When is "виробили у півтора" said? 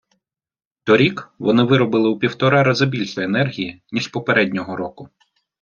1.63-2.63